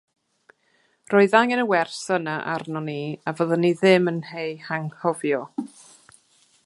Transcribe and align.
Roedd 1.13 1.35
angen 1.39 1.61
y 1.63 1.65
wers 1.71 1.99
yna 2.15 2.37
arnon 2.53 2.89
ni, 2.93 2.97
a 3.29 3.35
fyddwn 3.43 3.63
ni 3.67 3.71
ddim 3.83 4.13
yn 4.13 4.19
ei 4.45 4.57
hanghofio. 4.71 5.43